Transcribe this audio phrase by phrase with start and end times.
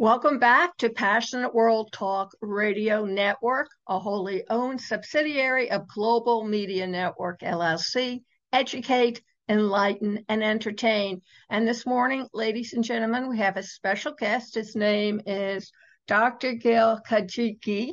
[0.00, 6.86] Welcome back to Passionate World Talk Radio Network, a wholly owned subsidiary of Global Media
[6.86, 8.22] Network LLC.
[8.50, 11.20] Educate, enlighten, and entertain.
[11.50, 14.54] And this morning, ladies and gentlemen, we have a special guest.
[14.54, 15.70] His name is
[16.06, 16.54] Dr.
[16.54, 17.92] Gil Kajiki,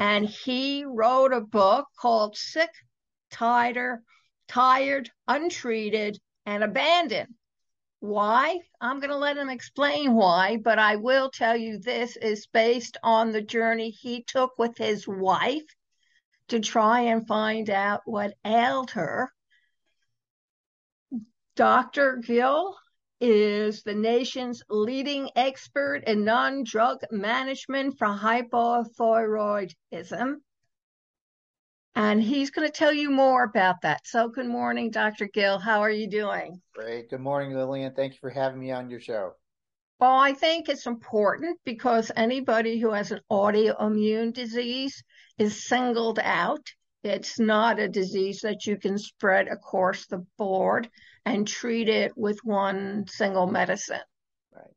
[0.00, 2.70] and he wrote a book called Sick,
[3.30, 4.02] Tired,
[4.48, 7.32] Tired, Untreated, and Abandoned
[8.00, 8.60] why?
[8.80, 12.96] I'm going to let him explain why, but I will tell you this is based
[13.02, 15.64] on the journey he took with his wife
[16.48, 19.32] to try and find out what ailed her.
[21.56, 22.22] Dr.
[22.24, 22.76] Gil
[23.20, 30.36] is the nation's leading expert in non drug management for hypothyroidism
[31.98, 34.06] and he's going to tell you more about that.
[34.06, 35.26] So, good morning, Dr.
[35.26, 35.58] Gil.
[35.58, 36.62] How are you doing?
[36.72, 37.10] Great.
[37.10, 37.92] Good morning, Lillian.
[37.92, 39.32] Thank you for having me on your show.
[39.98, 45.02] Well, I think it's important because anybody who has an autoimmune disease
[45.38, 46.64] is singled out.
[47.02, 50.88] It's not a disease that you can spread across the board
[51.24, 53.98] and treat it with one single medicine.
[54.54, 54.70] Right.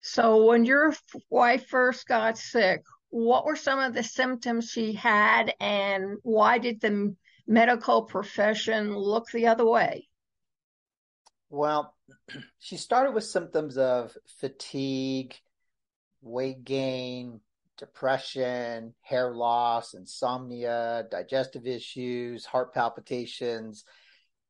[0.00, 0.94] So, when your
[1.28, 6.80] wife first got sick, what were some of the symptoms she had and why did
[6.80, 7.14] the
[7.46, 10.08] medical profession look the other way?
[11.50, 11.94] Well,
[12.58, 15.34] she started with symptoms of fatigue,
[16.22, 17.40] weight gain,
[17.76, 23.84] depression, hair loss, insomnia, digestive issues, heart palpitations.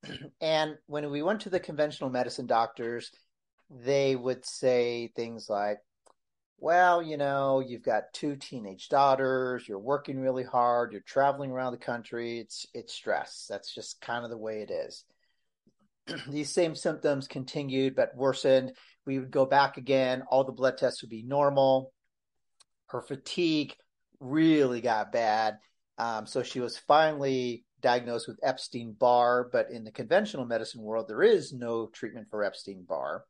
[0.41, 3.11] And when we went to the conventional medicine doctors,
[3.71, 5.79] they would say things like,
[6.61, 11.73] well, you know, you've got two teenage daughters, you're working really hard, you're traveling around
[11.73, 13.47] the country, it's it's stress.
[13.49, 15.05] That's just kind of the way it is.
[16.29, 18.73] These same symptoms continued but worsened.
[19.07, 21.93] We would go back again, all the blood tests would be normal.
[22.87, 23.75] Her fatigue
[24.21, 25.59] really got bad.
[25.97, 31.09] Um, so she was finally diagnosed with Epstein Barr, but in the conventional medicine world,
[31.09, 33.25] there is no treatment for Epstein Barr.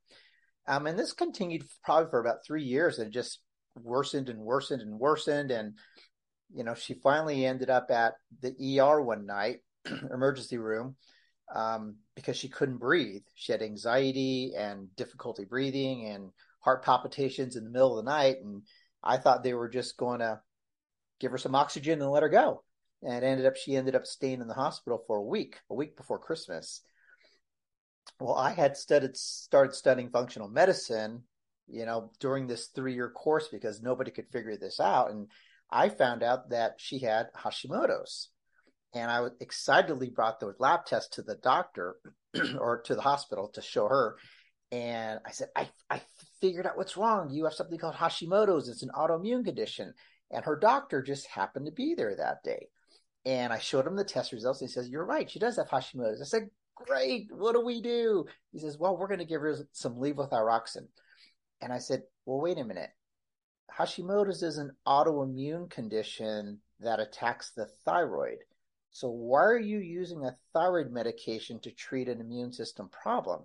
[0.70, 3.40] Um, and this continued probably for about three years and just
[3.74, 5.50] worsened and worsened and worsened.
[5.50, 5.74] And,
[6.54, 9.58] you know, she finally ended up at the ER one night,
[10.14, 10.94] emergency room,
[11.52, 13.22] um, because she couldn't breathe.
[13.34, 18.36] She had anxiety and difficulty breathing and heart palpitations in the middle of the night.
[18.40, 18.62] And
[19.02, 20.40] I thought they were just going to
[21.18, 22.62] give her some oxygen and let her go.
[23.02, 25.96] And ended up, she ended up staying in the hospital for a week, a week
[25.96, 26.82] before Christmas
[28.18, 31.22] well, I had studied started studying functional medicine,
[31.66, 35.28] you know, during this three year course because nobody could figure this out, and
[35.70, 38.28] I found out that she had Hashimoto's,
[38.94, 41.96] and I excitedly brought the lab test to the doctor
[42.58, 44.16] or to the hospital to show her,
[44.72, 46.00] and I said, I I
[46.40, 47.30] figured out what's wrong.
[47.30, 48.68] You have something called Hashimoto's.
[48.68, 49.94] It's an autoimmune condition,
[50.30, 52.68] and her doctor just happened to be there that day.
[53.26, 54.60] And I showed him the test results.
[54.60, 55.30] And he says, You're right.
[55.30, 56.22] She does have Hashimoto's.
[56.22, 56.50] I said,
[56.86, 57.28] great.
[57.30, 58.26] What do we do?
[58.52, 60.88] He says, well, we're going to give her some levothyroxine.
[61.60, 62.90] And I said, well, wait a minute.
[63.78, 68.38] Hashimoto's is an autoimmune condition that attacks the thyroid.
[68.90, 73.42] So why are you using a thyroid medication to treat an immune system problem?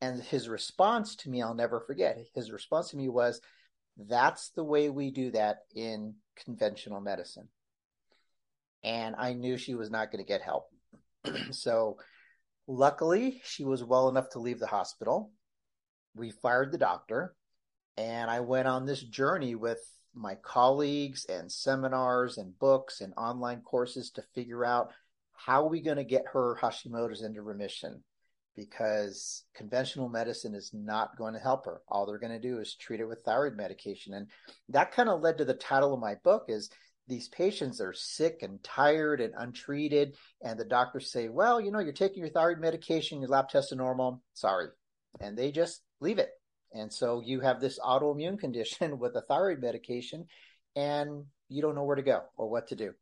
[0.00, 2.18] And his response to me, I'll never forget.
[2.34, 3.40] His response to me was,
[3.96, 6.14] that's the way we do that in
[6.44, 7.48] conventional medicine.
[8.82, 10.68] And I knew she was not going to get help.
[11.50, 11.96] so
[12.66, 15.30] Luckily, she was well enough to leave the hospital.
[16.14, 17.34] We fired the doctor,
[17.96, 19.80] and I went on this journey with
[20.14, 24.92] my colleagues and seminars and books and online courses to figure out
[25.32, 28.02] how are we going to get her Hashimoto's into remission
[28.56, 31.82] because conventional medicine is not going to help her.
[31.88, 34.14] All they're going to do is treat it with thyroid medication.
[34.14, 34.28] And
[34.68, 36.70] that kind of led to the title of my book is
[37.06, 41.80] these patients are sick and tired and untreated, and the doctors say, Well, you know,
[41.80, 44.68] you're taking your thyroid medication, your lab test is normal, sorry.
[45.20, 46.30] And they just leave it.
[46.72, 50.26] And so you have this autoimmune condition with a thyroid medication,
[50.76, 52.92] and you don't know where to go or what to do.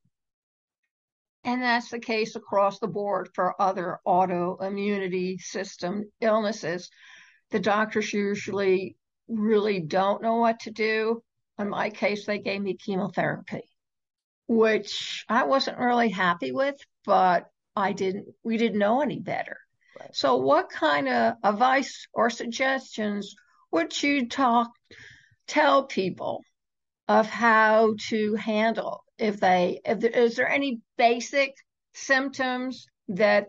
[1.45, 6.89] And that's the case across the board for other autoimmunity system illnesses.
[7.51, 8.97] The doctors usually
[9.29, 11.23] really don't know what to do.
[11.59, 13.63] In my case, they gave me chemotherapy
[14.57, 19.59] which I wasn't really happy with, but I didn't, we didn't know any better.
[19.99, 20.15] Right.
[20.15, 23.35] So what kind of advice or suggestions
[23.71, 24.71] would you talk,
[25.47, 26.43] tell people
[27.09, 31.55] of how to handle if they, if there, is there any basic
[31.95, 33.49] symptoms that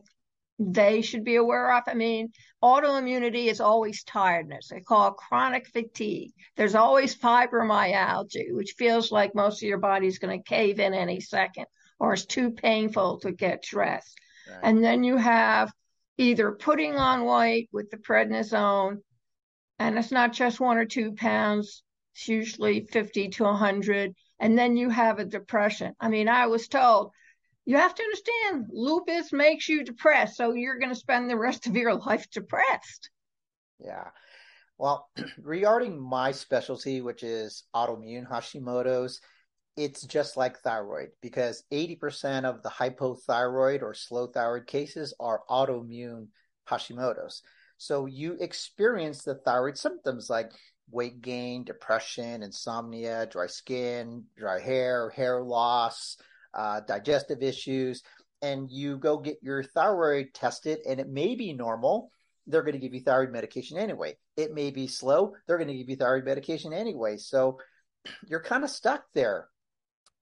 [0.59, 1.83] they should be aware of?
[1.87, 2.31] I mean,
[2.63, 4.69] autoimmunity is always tiredness.
[4.69, 6.31] They call it chronic fatigue.
[6.55, 11.19] There's always fibromyalgia, which feels like most of your body's going to cave in any
[11.19, 11.65] second
[12.03, 14.19] or it's too painful to get dressed.
[14.49, 14.59] Right.
[14.61, 15.71] And then you have
[16.17, 18.97] either putting on weight with the prednisone,
[19.79, 21.81] and it's not just one or two pounds,
[22.13, 24.13] it's usually 50 to 100.
[24.39, 25.93] And then you have a depression.
[25.99, 27.11] I mean, I was told
[27.65, 30.37] you have to understand lupus makes you depressed.
[30.37, 33.09] So you're going to spend the rest of your life depressed.
[33.79, 34.09] Yeah.
[34.77, 35.09] Well,
[35.41, 39.21] regarding my specialty, which is autoimmune Hashimoto's,
[39.75, 46.27] it's just like thyroid because 80% of the hypothyroid or slow thyroid cases are autoimmune
[46.69, 47.41] Hashimoto's.
[47.77, 50.51] So you experience the thyroid symptoms like
[50.91, 56.17] weight gain, depression, insomnia, dry skin, dry hair, hair loss,
[56.53, 58.03] uh, digestive issues,
[58.41, 62.09] and you go get your thyroid tested and it may be normal.
[62.45, 64.17] They're going to give you thyroid medication anyway.
[64.35, 65.33] It may be slow.
[65.47, 67.17] They're going to give you thyroid medication anyway.
[67.17, 67.59] So
[68.27, 69.47] you're kind of stuck there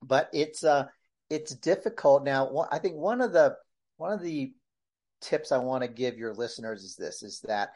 [0.03, 0.85] but it's uh
[1.29, 2.67] it's difficult now.
[2.71, 3.55] I think one of the
[3.97, 4.51] one of the
[5.21, 7.69] tips I want to give your listeners is this: is that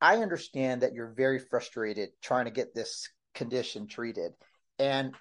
[0.00, 4.32] I understand that you're very frustrated trying to get this condition treated,
[4.78, 5.14] and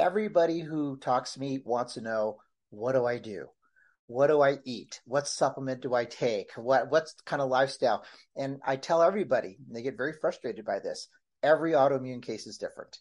[0.00, 2.38] everybody who talks to me wants to know
[2.70, 3.46] what do I do
[4.06, 5.00] what do I eat?
[5.04, 6.50] What supplement do I take?
[6.56, 8.04] What what's kind of lifestyle?
[8.36, 11.06] And I tell everybody, they get very frustrated by this.
[11.44, 12.98] Every autoimmune case is different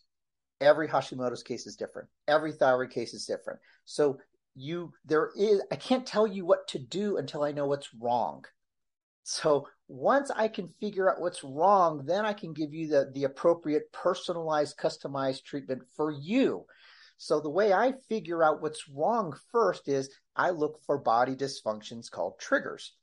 [0.62, 2.10] every Hashimoto's case is different.
[2.28, 3.60] Every thyroid case is different.
[3.86, 4.19] So
[4.56, 8.44] you there is I can't tell you what to do until I know what's wrong.
[9.24, 13.25] So once I can figure out what's wrong, then I can give you the, the
[13.25, 16.66] appropriate personalized, customized treatment for you.
[17.19, 22.10] So the way I figure out what's wrong first is I look for body dysfunctions
[22.10, 22.94] called triggers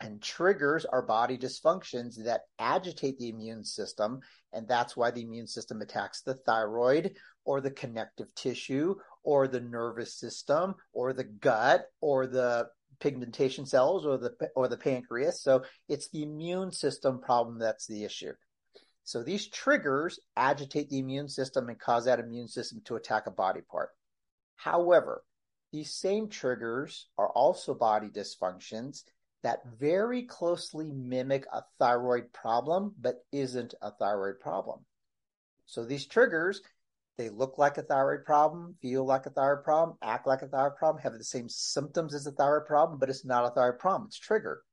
[0.00, 4.20] and triggers are body dysfunctions that agitate the immune system.
[4.52, 8.94] And that's why the immune system attacks the thyroid or the connective tissue
[9.24, 12.68] or the nervous system or the gut or the
[13.00, 15.42] pigmentation cells or the or the pancreas.
[15.42, 18.32] So it's the immune system problem that's the issue.
[19.08, 23.30] So these triggers agitate the immune system and cause that immune system to attack a
[23.30, 23.88] body part.
[24.56, 25.24] However,
[25.72, 29.04] these same triggers are also body dysfunctions
[29.42, 34.80] that very closely mimic a thyroid problem, but isn't a thyroid problem.
[35.64, 36.60] So these triggers,
[37.16, 40.76] they look like a thyroid problem, feel like a thyroid problem, act like a thyroid
[40.76, 44.08] problem, have the same symptoms as a thyroid problem, but it's not a thyroid problem.
[44.08, 44.64] It's trigger.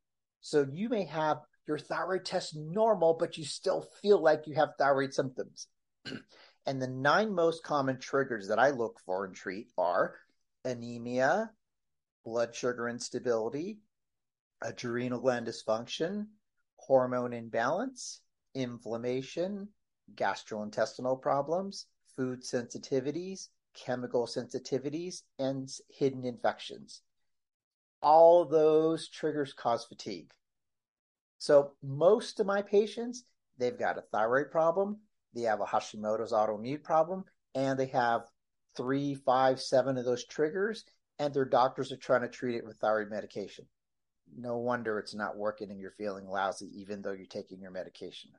[0.41, 4.75] So you may have your thyroid test normal, but you still feel like you have
[4.77, 5.67] thyroid symptoms.
[6.65, 10.15] and the nine most common triggers that I look for and treat are
[10.63, 11.51] anemia,
[12.23, 13.79] blood sugar instability,
[14.61, 16.27] adrenal gland dysfunction,
[16.77, 18.21] hormone imbalance,
[18.53, 19.67] inflammation,
[20.15, 27.01] gastrointestinal problems, food sensitivities, chemical sensitivities, and hidden infections.
[28.01, 30.31] All those triggers cause fatigue.
[31.37, 33.23] So most of my patients,
[33.57, 34.99] they've got a thyroid problem,
[35.33, 38.21] they have a Hashimoto's autoimmune problem, and they have
[38.75, 40.85] three, five, seven of those triggers,
[41.19, 43.65] and their doctors are trying to treat it with thyroid medication
[44.37, 48.31] no wonder it's not working and you're feeling lousy even though you're taking your medication.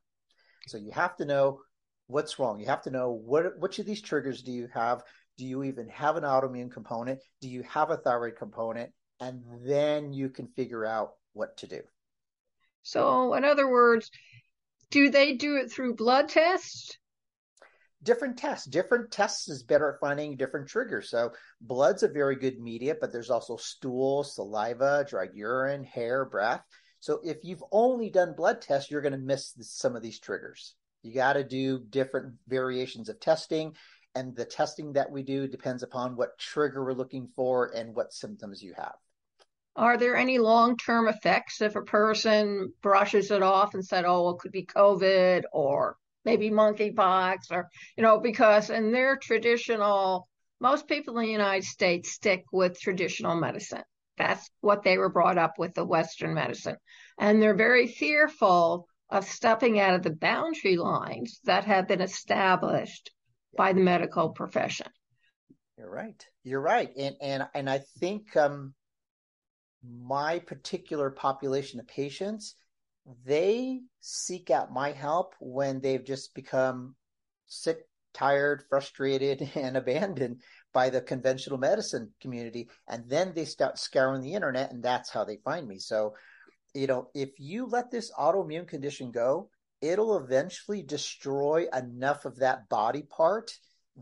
[0.66, 1.61] So you have to know
[2.06, 2.61] what's wrong.
[2.61, 5.02] You have to know what which of these triggers do you have?
[5.38, 7.20] Do you even have an autoimmune component?
[7.40, 8.92] Do you have a thyroid component?
[9.20, 11.80] And then you can figure out what to do.
[12.87, 14.11] So, in other words,
[14.90, 16.97] do they do it through blood tests?
[18.07, 18.66] different tests.
[18.66, 21.11] Different tests is better at finding different triggers.
[21.11, 26.62] So blood's a very good media, but there's also stool, saliva, dried urine, hair, breath.
[27.00, 30.76] So if you've only done blood tests, you're going to miss some of these triggers.
[31.02, 33.75] You got to do different variations of testing.
[34.14, 38.12] And the testing that we do depends upon what trigger we're looking for and what
[38.12, 38.95] symptoms you have.
[39.76, 44.30] Are there any long term effects if a person brushes it off and said, oh,
[44.30, 50.28] it could be COVID or maybe monkeypox or, you know, because in their traditional,
[50.61, 53.85] most people in the United States stick with traditional medicine.
[54.16, 56.76] That's what they were brought up with the Western medicine.
[57.18, 63.11] And they're very fearful of stepping out of the boundary lines that have been established
[63.56, 64.88] by the medical profession.
[65.78, 66.26] You're right.
[66.42, 66.90] You're right.
[66.97, 68.75] And and and I think um
[70.00, 72.55] my particular population of patients
[73.25, 76.97] they seek out my help when they've just become
[77.47, 84.23] sick, tired, frustrated, and abandoned by the conventional medicine community, and then they start scouring
[84.23, 85.78] the internet, and that's how they find me.
[85.78, 86.14] So,
[86.75, 89.50] you know, if you let this autoimmune condition go,
[89.81, 93.52] it'll eventually destroy enough of that body part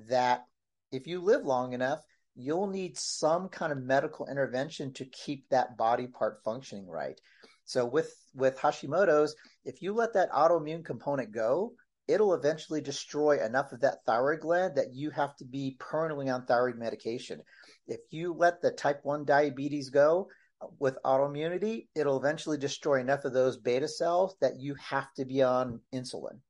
[0.08, 0.44] that
[0.90, 2.00] if you live long enough,
[2.34, 7.20] you'll need some kind of medical intervention to keep that body part functioning right.
[7.64, 11.72] So with with Hashimoto's, if you let that autoimmune component go,
[12.06, 16.44] it'll eventually destroy enough of that thyroid gland that you have to be permanently on
[16.44, 17.40] thyroid medication.
[17.86, 20.28] If you let the type 1 diabetes go
[20.60, 25.24] uh, with autoimmunity, it'll eventually destroy enough of those beta cells that you have to
[25.24, 26.40] be on insulin.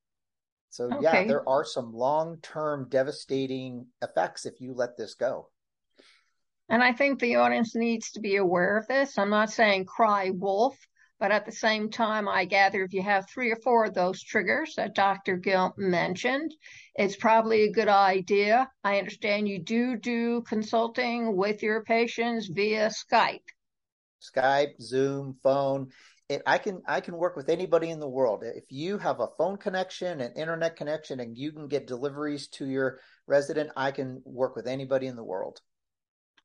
[0.70, 0.98] So okay.
[1.00, 5.50] yeah, there are some long-term devastating effects if you let this go.
[6.68, 9.18] And I think the audience needs to be aware of this.
[9.18, 10.76] I'm not saying cry wolf,
[11.20, 14.22] but at the same time, I gather if you have three or four of those
[14.22, 15.36] triggers that Dr.
[15.36, 16.54] Gil mentioned,
[16.94, 18.70] it's probably a good idea.
[18.82, 23.40] I understand you do do consulting with your patients via Skype.
[24.22, 25.90] Skype, Zoom, phone
[26.28, 28.44] it, I can I can work with anybody in the world.
[28.44, 32.66] If you have a phone connection, an internet connection, and you can get deliveries to
[32.66, 35.60] your resident, I can work with anybody in the world.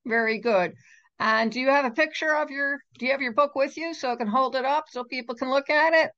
[0.05, 0.73] Very good.
[1.19, 2.79] And do you have a picture of your?
[2.97, 5.35] Do you have your book with you so I can hold it up so people
[5.35, 6.11] can look at it?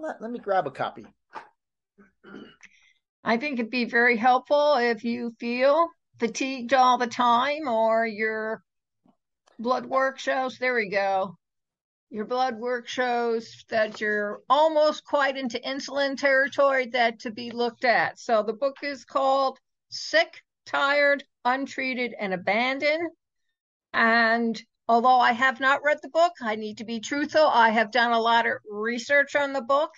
[0.00, 1.06] Let, let me grab a copy.
[3.24, 5.88] I think it'd be very helpful if you feel
[6.18, 8.62] fatigued all the time or your
[9.58, 10.58] blood work shows.
[10.58, 11.36] There we go
[12.14, 17.84] your blood work shows that you're almost quite into insulin territory that to be looked
[17.84, 18.20] at.
[18.20, 23.10] So the book is called Sick, Tired, Untreated, and Abandoned.
[23.94, 27.46] And although I have not read the book, I need to be truthful.
[27.46, 29.92] I have done a lot of research on the book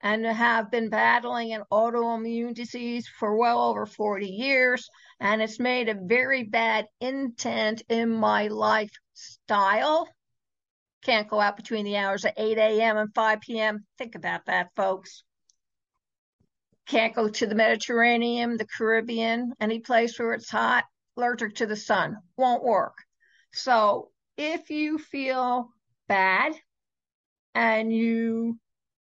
[0.00, 4.88] and have been battling an autoimmune disease for well over 40 years.
[5.20, 10.08] And it's made a very bad intent in my lifestyle
[11.06, 12.96] can't go out between the hours of 8 a.m.
[12.96, 13.86] and 5 p.m.
[13.96, 15.22] Think about that, folks.
[16.88, 20.84] Can't go to the Mediterranean, the Caribbean, any place where it's hot,
[21.16, 22.16] allergic to the sun.
[22.36, 22.94] Won't work.
[23.56, 25.70] So if you feel
[26.08, 26.52] bad
[27.54, 28.58] and you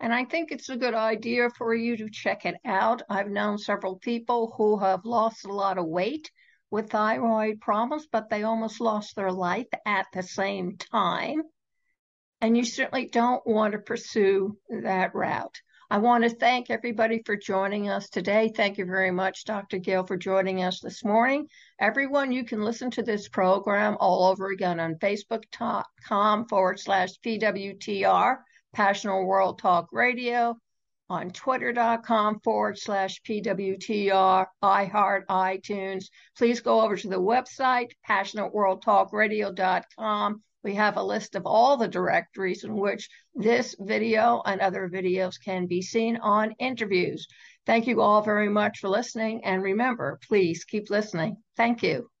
[0.00, 3.02] And I think it's a good idea for you to check it out.
[3.08, 6.30] I've known several people who have lost a lot of weight
[6.70, 11.42] with thyroid problems, but they almost lost their life at the same time.
[12.42, 15.62] And you certainly don't want to pursue that route.
[15.88, 18.50] I want to thank everybody for joining us today.
[18.52, 19.78] Thank you very much, Dr.
[19.78, 21.46] Gil, for joining us this morning.
[21.78, 28.38] Everyone, you can listen to this program all over again on facebook.com forward slash PWTR,
[28.72, 30.58] Passionate World Talk Radio,
[31.08, 36.06] on twitter.com forward slash PWTR, iHeart, iTunes.
[36.36, 42.64] Please go over to the website, passionateworldtalkradio.com we have a list of all the directories
[42.64, 47.26] in which this video and other videos can be seen on interviews.
[47.66, 49.44] Thank you all very much for listening.
[49.44, 51.36] And remember, please keep listening.
[51.56, 52.11] Thank you.